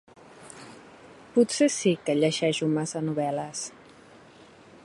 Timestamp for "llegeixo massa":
2.21-3.07